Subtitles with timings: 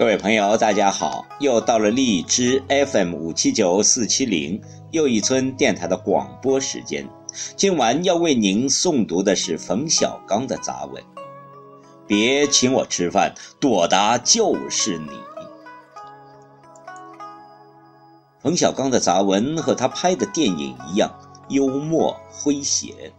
[0.00, 1.26] 各位朋友，大家好！
[1.40, 4.58] 又到了荔枝 FM 五七九四七零
[4.92, 7.06] 又一村电台的广播时间。
[7.54, 11.04] 今晚要为您诵读的是冯小刚的杂文。
[12.06, 15.10] 别请我吃饭，朵达就是你。
[18.40, 21.14] 冯小刚的杂文和他拍的电影一样
[21.50, 23.12] 幽默诙谐。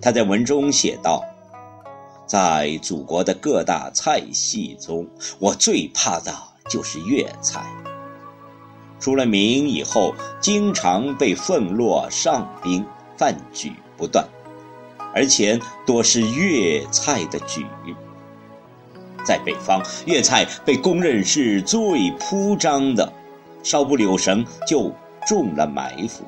[0.00, 1.24] 他在文中写道。
[2.32, 5.06] 在祖国的各大菜系中，
[5.38, 6.34] 我最怕的
[6.66, 7.62] 就是粤菜。
[8.98, 12.86] 出了名以后，经常被奉落上宾，
[13.18, 14.26] 饭局不断，
[15.14, 17.66] 而且多是粤菜的局。
[19.22, 23.12] 在北方，粤菜被公认是最铺张的，
[23.62, 24.90] 稍不留神就
[25.26, 26.24] 中了埋伏。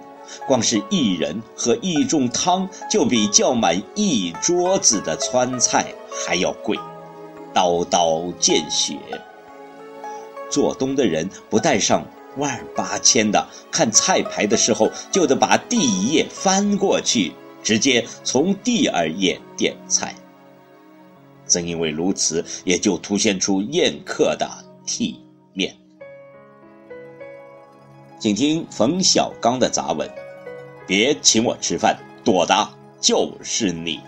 [0.46, 6.78] 光是一人喝一盅汤，就比叫满一桌子的川菜还要贵，
[7.52, 8.96] 刀刀见血。
[10.50, 20.14] 做东的人不带上万八千的，看菜牌的时候就得把第一页翻过去，直接从第二页点菜。
[21.46, 24.48] 正因为如此，也就凸显出宴客的
[24.86, 25.20] 体
[25.52, 25.76] 面。
[28.18, 30.10] 请听冯小刚的杂文，
[30.86, 32.68] 别请我吃饭，躲的
[33.00, 34.00] 就是你。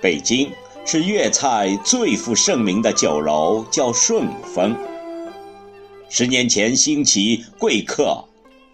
[0.00, 0.48] 北京
[0.86, 4.76] 是粤菜最负盛名的酒楼，叫顺风。
[6.08, 8.24] 十年前兴起，贵客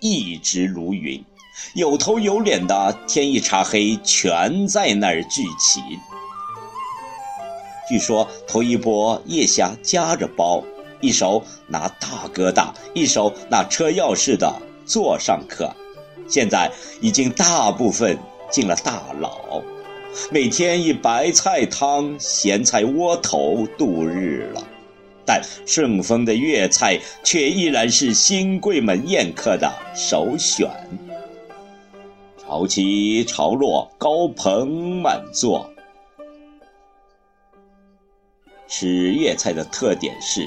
[0.00, 1.24] 一直如云，
[1.74, 5.80] 有头有脸的天一擦黑，全在那儿聚齐。
[7.88, 10.62] 据说头一波夜霞夹着包，
[11.00, 15.74] 一手拿大哥大，一手拿车钥匙的座上客，
[16.28, 16.70] 现在
[17.00, 18.18] 已经大部分
[18.50, 19.62] 进了大牢。
[20.30, 24.62] 每天以白菜汤、咸菜窝头度日了，
[25.26, 30.68] 但顺丰的粤菜却依然是新贵们宴客的首选。
[32.38, 35.70] 潮起潮落，高朋满座。
[38.68, 40.46] 吃粤菜的特点是，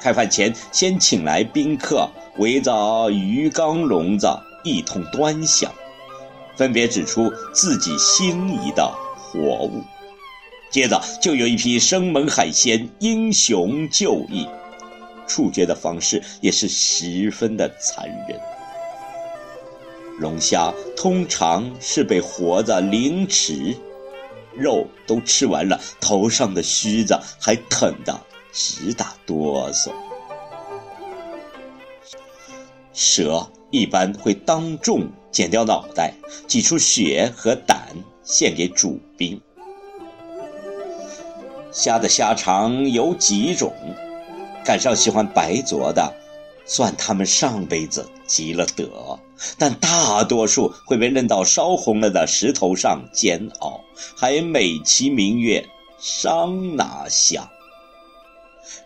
[0.00, 2.08] 开饭前先请来宾客，
[2.38, 4.28] 围着鱼缸笼子
[4.64, 5.72] 一通端详。
[6.58, 9.80] 分别指出自己心仪的活物，
[10.72, 14.44] 接着就有一批生猛海鲜英雄就义，
[15.28, 18.40] 处决的方式也是十分的残忍。
[20.18, 23.76] 龙虾通常是被活的凌迟，
[24.52, 28.20] 肉都吃完了，头上的须子还疼得
[28.52, 29.92] 直打哆嗦。
[32.92, 35.08] 蛇一般会当众。
[35.30, 36.14] 剪掉脑袋，
[36.46, 39.38] 挤出血和胆，献给主宾。
[41.70, 43.70] 虾的虾肠有几种，
[44.64, 46.14] 赶上喜欢白灼的，
[46.64, 48.86] 算他们上辈子积了德；
[49.58, 53.80] 但大多数会被扔到烧红了的石头上煎熬，
[54.16, 55.64] 还美其名曰
[56.00, 57.48] 桑拿虾。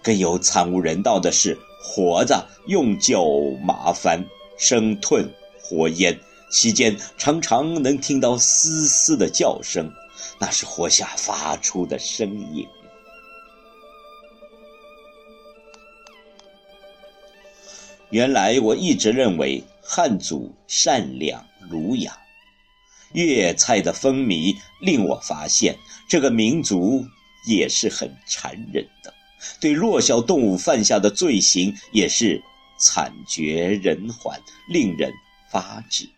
[0.03, 4.27] 更有惨无人道的是，活着用酒麻烦，
[4.63, 5.29] 生吞
[5.61, 6.17] 活咽。
[6.53, 9.91] 期间常常能听到嘶嘶的叫声，
[10.39, 12.65] 那是活下发出的声音。
[18.11, 22.17] 原来我一直认为汉族善良儒雅，
[23.15, 25.75] 粤菜的风靡令我发现
[26.07, 27.03] 这个民族
[27.49, 29.15] 也是很残忍的，
[29.59, 32.43] 对弱小动物犯下的罪行也是
[32.83, 35.13] 惨绝人寰，令人
[35.49, 36.09] 发指。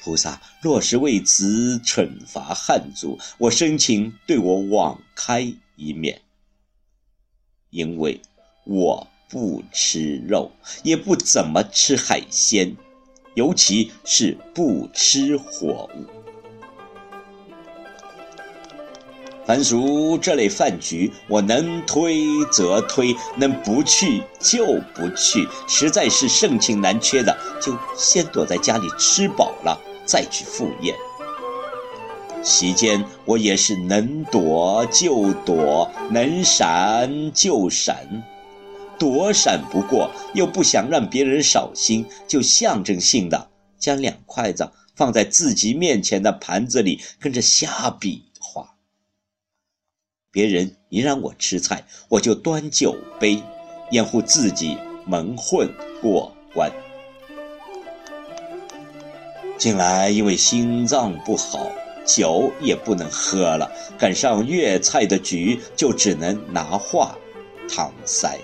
[0.00, 6.20] 菩萨若是为此惩罚汉族，我申请对我网开一面。
[7.70, 8.20] 因为
[8.64, 10.50] 我不吃肉，
[10.82, 12.76] 也不怎么吃海鲜，
[13.36, 16.21] 尤其是不吃活物。
[19.46, 22.22] 凡属这类饭局，我能推
[22.52, 25.48] 则推，能不去就不去。
[25.66, 29.80] 实在是盛情难却的，就先躲在家里吃饱了。
[30.04, 30.94] 再去赴宴。
[32.42, 37.96] 席间我也是能躲就躲，能闪就闪，
[38.98, 43.48] 躲闪不过，又不想让别人扫兴，就象征性的
[43.78, 48.24] 将两筷子放在自己面前的盘子里，跟着瞎比。
[50.32, 53.42] 别人一让我吃菜，我就端酒杯，
[53.90, 55.68] 掩护自己蒙混
[56.00, 56.72] 过关。
[59.58, 61.70] 近来因为心脏不好，
[62.06, 63.70] 酒也不能喝了。
[63.98, 67.14] 赶上粤菜的局，就只能拿话
[67.68, 68.38] 搪塞。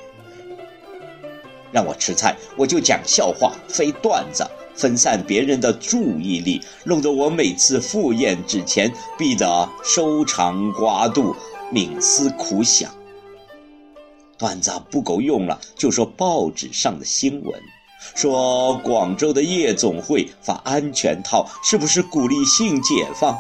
[1.72, 11.34] 让我吃菜，我就讲笑话、飞段子，分散别人的注意力，弄得我每次赴宴之前，必得收肠刮肚、
[11.72, 12.90] 冥思苦想。
[14.38, 17.60] 段子不够用了，就说报纸上的新闻。
[18.14, 23.36] 说广州的夜总会发安全套，是不是鼓励性解放？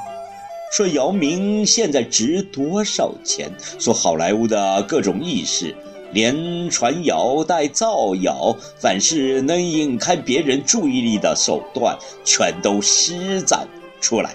[0.72, 3.50] 说姚明现在值多少钱？
[3.78, 5.74] 说好莱坞的各种意识，
[6.12, 13.66] 连传谣带造谣，凡是能引开别人注意力的手段，全都施展
[14.00, 14.34] 出来。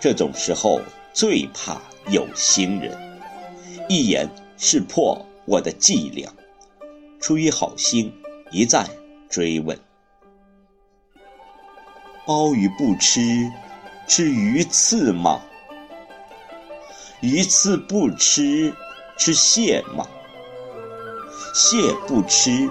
[0.00, 0.80] 这种时候
[1.12, 2.98] 最怕有心人，
[3.88, 4.28] 一言。
[4.62, 6.30] 识破我的伎俩，
[7.18, 8.12] 出于好心，
[8.50, 8.86] 一再
[9.30, 9.78] 追问：
[12.26, 13.50] 鲍鱼不吃，
[14.06, 15.40] 吃鱼刺吗？
[17.22, 18.74] 鱼刺不吃，
[19.16, 20.06] 吃蟹吗？
[21.54, 22.68] 蟹不吃。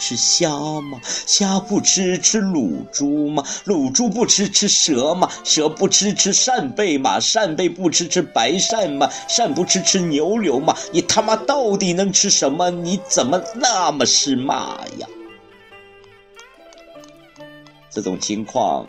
[0.00, 0.50] 吃虾
[0.80, 0.98] 吗？
[1.04, 3.44] 虾不吃吃卤猪吗？
[3.66, 5.30] 卤猪不吃吃蛇吗？
[5.44, 7.20] 蛇不吃吃扇贝吗？
[7.20, 9.08] 扇贝不吃吃白鳝吗？
[9.28, 10.74] 鳝不吃吃牛柳吗？
[10.90, 12.70] 你他妈到底能吃什么？
[12.70, 15.06] 你怎么那么是骂呀？
[17.90, 18.86] 这种情况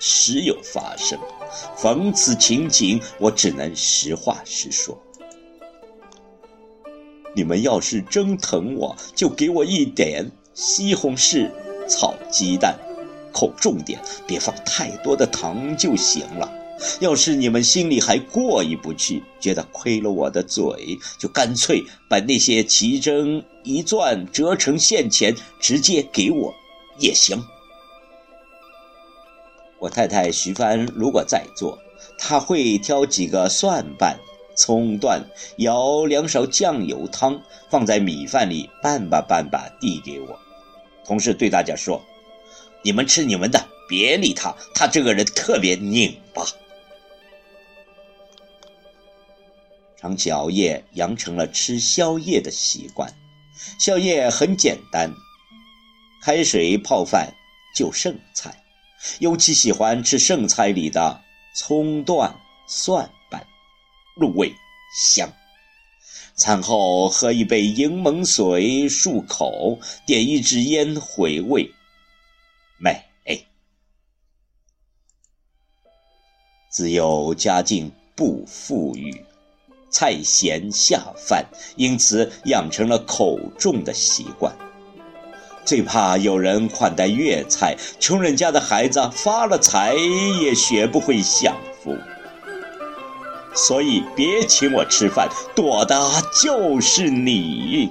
[0.00, 1.18] 时有发生，
[1.76, 4.98] 逢此情景，我只能实话实说。
[7.34, 10.30] 你们要是真疼我，就给我一点。
[10.56, 11.50] 西红柿
[11.86, 12.74] 炒鸡蛋，
[13.30, 16.50] 口重点，别放太多的糖就行了。
[16.98, 26.54] 要是你们心里还过意不去，觉得亏了我的嘴，就干脆把那些奇珍一钻折成现钱，直接给我
[26.98, 27.38] 也行。
[29.78, 31.78] 我太太徐帆如果在做，
[32.18, 34.18] 她会挑几个蒜瓣。
[34.58, 35.22] 葱段，
[35.58, 37.38] 舀两勺酱油汤，
[37.68, 40.38] 放在米饭里拌吧拌吧，递给我。
[41.06, 42.04] 同事对大家说
[42.82, 46.42] ：“你们吃你们的，别理他，他这个人特别拧巴。”
[49.96, 53.12] 长期熬夜养成了吃宵夜的习惯，
[53.78, 55.14] 宵夜很简单，
[56.22, 57.32] 开水泡饭
[57.74, 58.62] 就剩菜，
[59.20, 61.22] 尤其喜欢吃剩菜里的
[61.54, 63.46] 葱段蒜瓣。
[64.16, 64.52] 入味
[64.94, 65.32] 香，
[66.36, 71.72] 餐后喝一杯柠檬水漱口，点一支烟回味，
[72.78, 73.02] 美。
[76.70, 79.24] 自幼家境不富裕，
[79.88, 84.54] 菜咸下饭，因此养成了口重的习惯。
[85.64, 89.94] 最怕有人款待粤菜，穷人家的孩子发了财
[90.42, 91.96] 也学不会享福。
[93.56, 95.98] 所以别请我吃饭，躲的
[96.42, 97.90] 就是你。